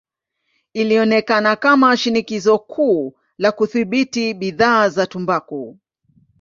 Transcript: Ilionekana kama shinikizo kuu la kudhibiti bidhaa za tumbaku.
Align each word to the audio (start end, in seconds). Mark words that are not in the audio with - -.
Ilionekana 0.73 1.55
kama 1.55 1.97
shinikizo 1.97 2.59
kuu 2.59 3.13
la 3.37 3.51
kudhibiti 3.51 4.33
bidhaa 4.33 4.89
za 4.89 5.05
tumbaku. 5.07 5.79